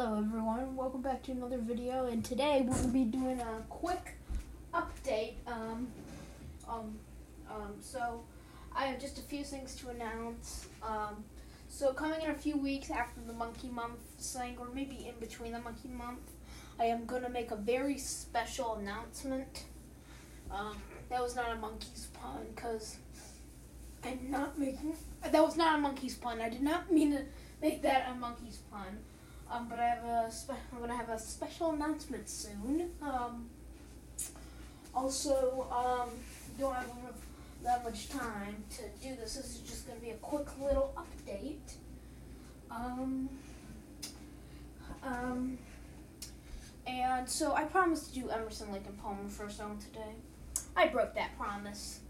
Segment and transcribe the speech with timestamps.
[0.00, 4.14] Hello everyone, welcome back to another video and today we'll be doing a quick
[4.72, 5.32] update.
[5.44, 5.88] Um,
[6.68, 6.96] um,
[7.50, 8.22] um, so
[8.72, 10.68] I have just a few things to announce.
[10.84, 11.24] Um,
[11.68, 15.50] so coming in a few weeks after the Monkey Month thing, or maybe in between
[15.50, 16.30] the Monkey Month,
[16.78, 19.64] I am going to make a very special announcement.
[20.48, 20.76] Um,
[21.08, 22.98] that was not a monkey's pun because
[24.04, 24.94] I'm not making,
[25.28, 26.40] that was not a monkey's pun.
[26.40, 27.24] I did not mean to
[27.60, 28.98] make that a monkey's pun.
[29.50, 30.30] Um, but I have a
[30.72, 32.90] I'm gonna have a special announcement soon.
[33.00, 33.48] Um,
[34.94, 36.10] also, um,
[36.58, 36.90] don't have
[37.62, 39.36] that much time to do this.
[39.36, 41.76] This is just gonna be a quick little update.
[42.70, 43.30] Um,
[45.02, 45.58] um,
[46.86, 50.12] and so I promised to do Emerson Lake and Palmer for a song today.
[50.76, 52.00] I broke that promise.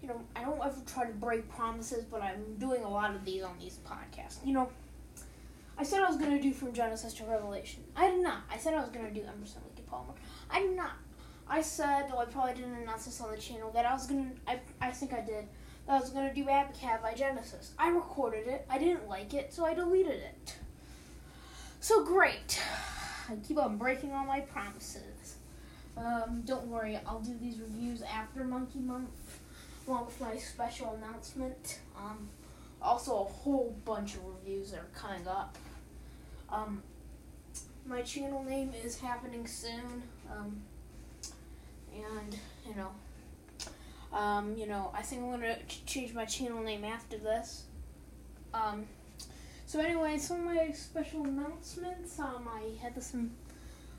[0.00, 3.24] You know, I don't ever try to break promises, but I'm doing a lot of
[3.24, 4.36] these on these podcasts.
[4.44, 4.68] You know.
[5.78, 7.84] I said I was going to do from Genesis to Revelation.
[7.94, 8.42] I did not.
[8.52, 10.12] I said I was going to do Emerson, Lake, Palmer.
[10.50, 10.92] I did not.
[11.48, 14.30] I said, though I probably didn't announce this on the channel, that I was going
[14.30, 15.46] to, I, I think I did,
[15.86, 17.72] that I was going to do Abacab by Genesis.
[17.78, 18.66] I recorded it.
[18.68, 20.56] I didn't like it, so I deleted it.
[21.80, 22.60] So great.
[23.28, 25.36] I keep on breaking all my promises.
[25.96, 29.40] Um, don't worry, I'll do these reviews after Monkey Month,
[29.86, 31.78] along with my special announcement.
[31.96, 32.28] Um,
[32.82, 35.56] also, a whole bunch of reviews are coming up.
[36.50, 36.82] Um,
[37.86, 40.02] my channel name is happening soon.
[40.30, 40.62] Um,
[41.94, 42.90] and you know,
[44.16, 47.64] um, you know, I think I'm gonna ch- change my channel name after this.
[48.54, 48.86] Um,
[49.66, 52.18] so anyway, some of my special announcements.
[52.18, 53.14] Um, I had this.
[53.14, 53.30] Um,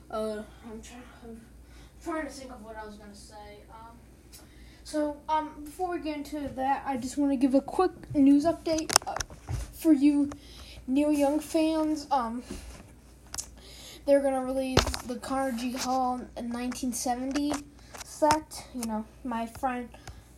[0.10, 1.04] uh, I'm trying.
[1.24, 1.42] I'm
[2.04, 3.64] trying to think of what I was gonna say.
[3.72, 3.98] Um,
[4.84, 8.46] so um, before we get into that, I just want to give a quick news
[8.46, 9.16] update uh,
[9.74, 10.32] for you
[10.90, 12.08] Neil Young fans.
[12.10, 12.42] Um,
[14.08, 17.54] they're gonna release the Carnegie Hall in 1970
[18.04, 18.66] set.
[18.74, 19.90] You know, my friend,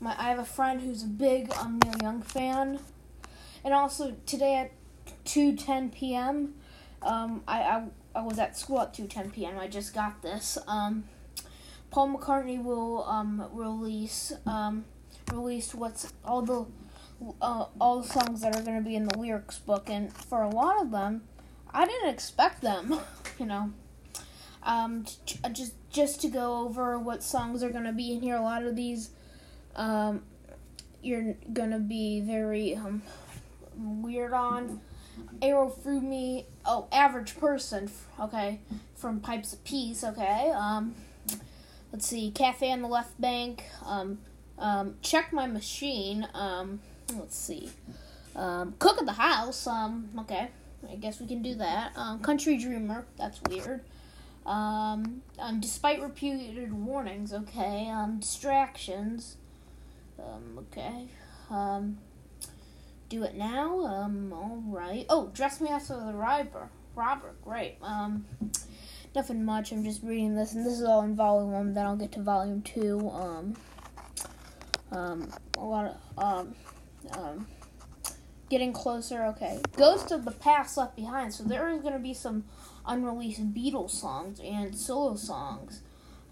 [0.01, 2.79] my I have a friend who's a big um, Neil Young fan,
[3.63, 4.71] and also today at
[5.23, 6.55] 2:10 p.m.
[7.01, 7.83] Um, I, I
[8.13, 9.57] I was at school at 2:10 p.m.
[9.57, 10.57] I just got this.
[10.67, 11.05] Um,
[11.91, 14.83] Paul McCartney will um, release um,
[15.31, 16.65] release what's all the
[17.41, 20.41] uh, all the songs that are going to be in the lyrics book, and for
[20.41, 21.23] a lot of them,
[21.71, 22.99] I didn't expect them.
[23.39, 23.71] You know,
[24.61, 25.05] um,
[25.51, 28.35] just just to go over what songs are going to be in here.
[28.35, 29.09] A lot of these,
[29.75, 30.21] um,
[31.01, 33.01] you're going to be very um,
[33.75, 34.81] weird on.
[35.41, 36.45] Arrow through me.
[36.65, 37.89] Oh, average person.
[38.19, 38.59] Okay,
[38.95, 40.03] from Pipes of Peace.
[40.03, 40.51] Okay.
[40.53, 40.93] Um,
[41.91, 42.29] let's see.
[42.29, 43.63] Cafe on the Left Bank.
[43.83, 44.19] Um,
[44.59, 46.27] um, check my machine.
[46.35, 46.81] Um,
[47.17, 47.69] let's see.
[48.35, 49.67] Um, cook at the house.
[49.67, 50.49] Um, okay.
[50.89, 51.91] I guess we can do that.
[51.95, 53.05] Um, Country Dreamer.
[53.17, 53.81] That's weird.
[54.45, 57.33] Um, um, despite repeated warnings.
[57.33, 57.87] Okay.
[57.89, 59.37] Um, distractions.
[60.19, 61.07] Um, okay.
[61.49, 61.97] Um,
[63.09, 63.85] do it now.
[63.85, 65.05] Um, all right.
[65.09, 66.69] Oh, dress me as the robber.
[66.95, 67.33] Robber.
[67.43, 67.75] Great.
[67.81, 68.25] Um,
[69.13, 69.71] nothing much.
[69.71, 71.73] I'm just reading this, and this is all in volume one.
[71.73, 73.09] Then I'll get to volume two.
[73.09, 73.55] Um,
[74.91, 76.55] um, a lot of um,
[77.17, 77.47] um,
[78.49, 79.23] getting closer.
[79.25, 81.33] Okay, Ghost of the Past Left Behind.
[81.33, 82.45] So there is going to be some
[82.85, 85.81] unreleased Beatles songs and solo songs.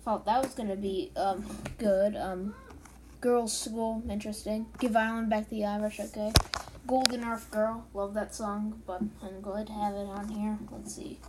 [0.03, 1.45] Thought that was going to be um
[1.77, 2.15] good.
[2.15, 2.55] Um,
[3.21, 4.67] Girls School, interesting.
[4.79, 5.99] Give Ireland Back the Irish.
[5.99, 6.31] Okay.
[6.87, 10.57] Golden Earth Girl, love that song, but I'm glad to have it on here.
[10.71, 11.19] Let's see.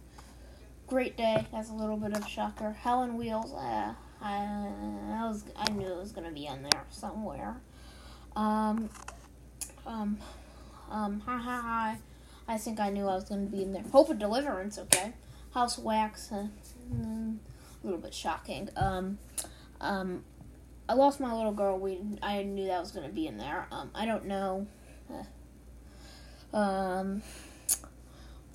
[0.86, 2.72] Great Day, that's a little bit of shocker.
[2.72, 4.68] Helen Wheels, uh, I,
[5.12, 7.60] I was I knew it was gonna be on there somewhere.
[8.34, 8.88] Um,
[9.86, 10.18] um,
[10.90, 11.96] um, ha ha ha.
[12.48, 13.84] I think I knew I was gonna be in there.
[13.92, 15.12] Hope of Deliverance, okay.
[15.54, 16.46] House Wax, uh,
[16.92, 17.36] a
[17.82, 18.68] little bit shocking.
[18.76, 19.18] Um,
[19.80, 20.24] um,
[20.88, 21.78] I lost my little girl.
[21.78, 23.66] We I knew that was gonna be in there.
[23.70, 24.66] Um, I don't know.
[26.52, 27.22] Uh, um,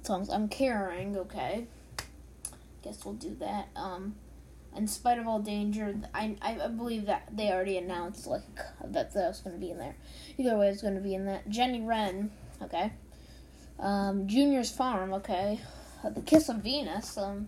[0.03, 1.17] songs I'm carrying.
[1.17, 1.67] Okay,
[2.81, 3.69] guess we'll do that.
[3.75, 4.15] Um,
[4.75, 8.43] in spite of all danger, I, I, believe that they already announced like
[8.83, 9.95] that that was going to be in there.
[10.37, 11.49] Either way, it's going to be in that.
[11.49, 12.31] Jenny Wren,
[12.61, 12.93] okay.
[13.79, 15.61] Um, Junior's Farm, okay.
[16.03, 17.17] Uh, the Kiss of Venus.
[17.17, 17.47] Um,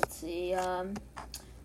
[0.00, 0.54] let's see.
[0.54, 0.94] Um,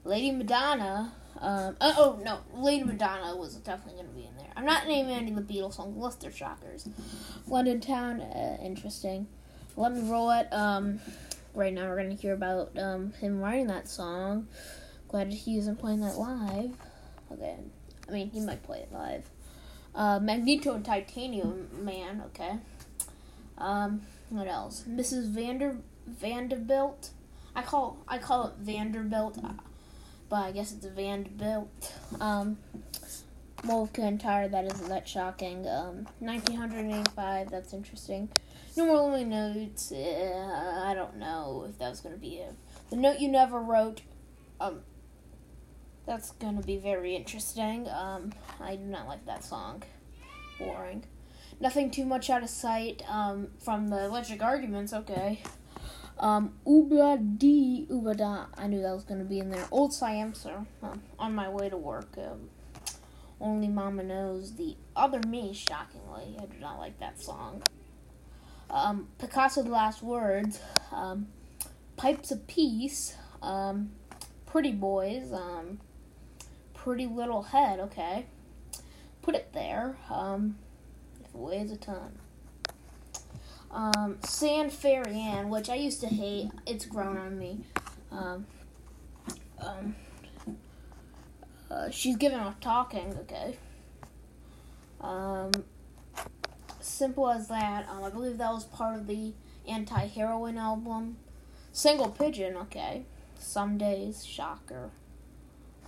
[0.04, 1.14] Lady Madonna.
[1.40, 4.50] Um, uh, oh no, Lady Madonna was definitely going to be in there.
[4.56, 6.88] I'm not naming any of the Beatles songs unless they're shockers.
[7.48, 9.28] London Town, uh, interesting.
[9.78, 10.52] Let me roll it.
[10.52, 11.00] Um,
[11.60, 14.48] right now we're gonna hear about um, him writing that song.
[15.10, 16.72] Glad he isn't playing that live.
[17.32, 17.58] Okay,
[18.08, 19.30] I mean he might play it live.
[19.94, 22.24] Uh, Magneto and Titanium Man.
[22.28, 22.58] Okay.
[23.58, 24.86] Um, what else?
[24.90, 25.30] Mrs.
[25.30, 25.78] Vander
[26.08, 27.12] Vanderbilt.
[27.56, 29.54] I call I call it Vanderbilt, uh,
[30.30, 31.94] but I guess it's Vanderbilt.
[32.22, 32.58] Um,
[33.66, 34.48] Mull of Kintyre.
[34.48, 35.68] That isn't that shocking.
[35.68, 37.50] Um, 1985.
[37.52, 38.30] That's interesting.
[38.80, 39.92] Normally notes.
[39.92, 42.54] Uh, I don't know if that was gonna be it.
[42.90, 44.04] The note you never wrote.
[44.62, 44.84] Um,
[46.06, 47.90] that's gonna be very interesting.
[47.90, 49.84] Um, I do not like that song.
[50.58, 51.04] Boring.
[51.60, 53.04] Nothing too much out of sight.
[53.10, 54.94] Um, from the electric arguments.
[54.94, 55.42] Okay.
[56.18, 58.46] Um, Ob-La-Di, Ob-La-Da.
[58.58, 59.68] I knew that was gonna be in there.
[59.72, 60.66] Old Siam, Sir.
[60.82, 62.18] Um, on my way to work.
[62.18, 62.50] Um,
[63.42, 65.54] only Mama knows the other me.
[65.54, 67.62] Shockingly, I do not like that song.
[68.70, 70.60] Um, Picasso's last words.
[70.92, 71.28] Um,
[71.98, 73.16] Pipes of Peace.
[73.42, 73.92] Um,
[74.46, 75.32] Pretty Boys.
[75.34, 75.80] Um,
[76.84, 78.26] pretty little head, okay.
[79.22, 79.98] Put it there.
[80.10, 80.58] Um,
[81.22, 82.18] it weighs a ton.
[83.72, 86.50] Um, San Ferry Anne, which I used to hate.
[86.66, 87.60] It's grown on me.
[88.12, 88.48] Um,
[89.62, 89.96] um,
[91.70, 93.58] uh, she's giving off talking, okay.
[95.02, 95.52] Um,
[96.90, 97.88] simple as that.
[97.90, 99.34] Um, I believe that was part of the
[99.68, 101.18] anti heroin album.
[101.72, 103.06] Single Pigeon, okay.
[103.38, 104.92] Some days, shocker.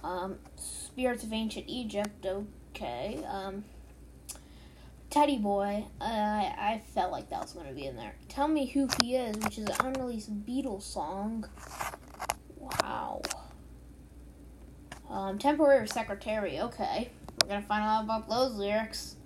[0.03, 3.24] Um, Spirits of Ancient Egypt, okay.
[3.27, 3.65] Um,
[5.09, 8.15] Teddy Boy, uh, I, felt like that was going to be in there.
[8.30, 11.45] Tell Me Who He Is, which is an unreleased Beatles song.
[12.57, 13.21] Wow.
[15.09, 17.09] Um, Temporary Secretary, okay.
[17.44, 19.18] We're going to find out about those lyrics.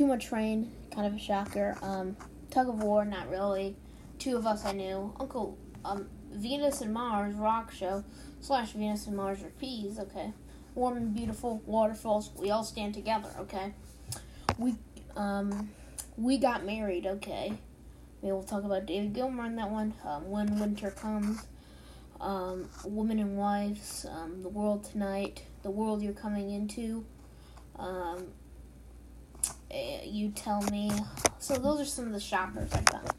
[0.00, 1.76] Too Much Rain, kind of a shocker.
[1.82, 2.16] Um,
[2.50, 3.76] Tug of War, not really.
[4.18, 5.12] Two of Us I Knew.
[5.20, 8.02] Uncle, um, Venus and Mars rock show
[8.40, 9.98] slash Venus and Mars repeats.
[9.98, 10.32] Okay,
[10.74, 12.30] warm and beautiful waterfalls.
[12.34, 13.28] We all stand together.
[13.40, 13.74] Okay,
[14.56, 14.76] we
[15.16, 15.68] um
[16.16, 17.06] we got married.
[17.06, 17.52] Okay,
[18.22, 19.92] maybe we'll talk about David Gilmour on that one.
[20.06, 21.42] Um, when winter comes.
[22.22, 24.06] Um, women and wives.
[24.10, 25.42] Um, the world tonight.
[25.62, 27.04] The world you're coming into.
[27.78, 28.28] Um,
[30.04, 30.90] you tell me.
[31.38, 33.10] So those are some of the shoppers I found.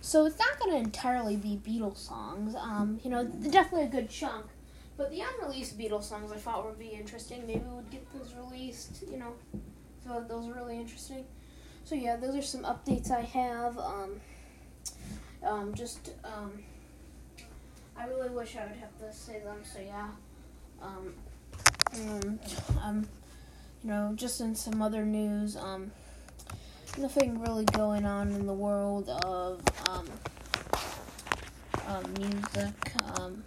[0.00, 2.54] So it's not going to entirely be Beatles songs.
[2.54, 4.46] Um, you know, definitely a good chunk.
[4.96, 7.46] But the unreleased Beatles songs I thought would be interesting.
[7.46, 9.04] Maybe we'd get those released.
[9.10, 9.34] You know,
[10.08, 11.24] like those are really interesting.
[11.84, 13.78] So yeah, those are some updates I have.
[13.78, 14.20] Um,
[15.42, 16.52] um, just um,
[17.96, 19.58] I really wish I would have to say them.
[19.62, 20.08] So yeah.
[20.82, 21.14] Um,
[21.94, 22.40] um,
[22.82, 23.08] um,
[23.82, 25.56] you know, just in some other news.
[25.56, 25.92] Um,
[26.98, 30.08] nothing really going on in the world of um,
[31.86, 32.92] um, music.
[33.18, 33.44] Um,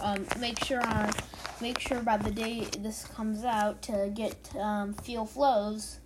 [0.00, 1.12] um, make sure on
[1.60, 5.98] make sure by the day this comes out to get um, Feel Flows,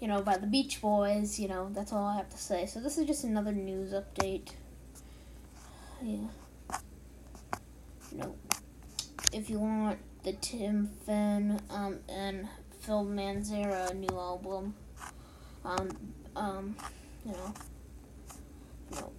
[0.00, 1.38] you know, by the Beach Boys.
[1.38, 2.66] You know, that's all I have to say.
[2.66, 4.50] So this is just another news update.
[6.02, 6.28] Yeah.
[8.12, 8.34] You know,
[9.32, 12.48] if you want the Tim Finn um, and
[12.80, 14.74] Phil Manzanera new album,
[15.66, 15.90] um,
[16.34, 16.76] um,
[17.26, 17.54] you know,
[18.90, 19.12] you know,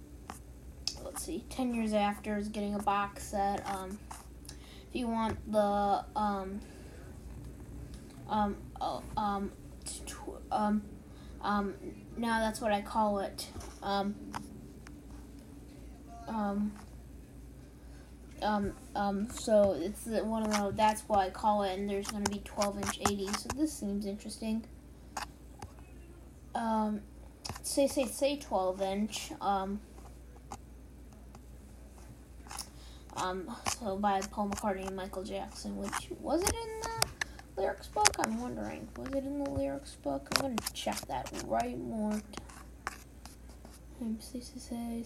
[1.04, 3.64] let's see, 10 years after is getting a box set.
[3.70, 3.98] Um,
[4.50, 6.60] if you want the, um,
[8.28, 9.52] um, oh, um,
[10.50, 10.82] um,
[11.40, 11.74] um,
[12.16, 13.46] now that's what I call it.
[13.80, 14.16] Um,
[16.26, 16.72] um,
[18.42, 22.24] um, um, so it's one of the, that's why I call it, and there's going
[22.24, 23.26] to be 12 inch 80.
[23.28, 24.64] So this seems interesting.
[26.54, 27.00] Um,
[27.62, 29.32] say, say, say 12 inch.
[29.40, 29.80] Um,
[33.16, 38.08] um, so by Paul McCartney and Michael Jackson, which was it in the lyrics book?
[38.18, 38.88] I'm wondering.
[38.96, 40.28] Was it in the lyrics book?
[40.36, 42.20] I'm gonna check that right more.
[44.18, 45.04] Say, say, say,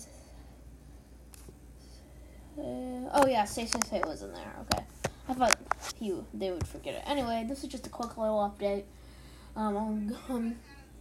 [2.59, 4.55] uh, oh yeah, say say was in there.
[4.63, 4.85] Okay,
[5.29, 5.57] I thought
[6.01, 7.03] you they would forget it.
[7.07, 8.85] Anyway, this is just a quick little update.
[9.55, 10.57] Um, um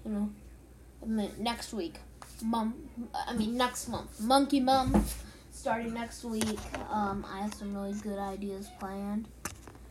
[0.05, 1.95] you know, next week,
[2.43, 2.89] mom.
[3.13, 5.05] I mean next month, Monkey Mom,
[5.51, 6.59] starting next week.
[6.89, 9.27] Um, I have some really good ideas planned,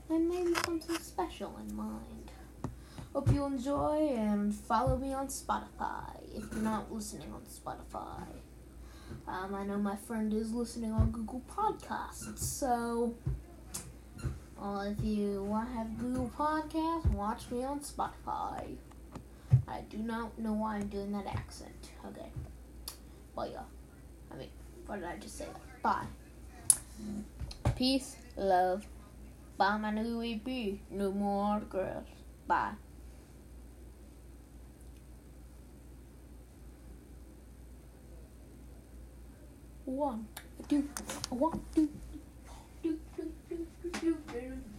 [0.09, 2.31] and maybe something special in mind.
[3.15, 8.27] Hope you enjoy and follow me on Spotify if you're not listening on Spotify.
[9.27, 13.15] Um, I know my friend is listening on Google Podcasts, so
[14.61, 18.77] well, if you want to have Google Podcasts, watch me on Spotify.
[19.69, 21.91] I do not know why I'm doing that accent.
[22.07, 22.29] Okay.
[23.35, 23.61] Well, yeah.
[24.33, 24.49] I mean,
[24.87, 25.47] what did I just say?
[25.83, 26.07] Bye.
[27.77, 28.87] Peace, love.
[29.57, 30.79] Bye, my new EP.
[30.91, 32.11] No more autographs.
[32.47, 32.73] Bye.
[39.85, 40.27] one,
[40.69, 40.89] two,
[41.29, 41.89] one, two,
[42.83, 44.74] two, two, two, two, two, two.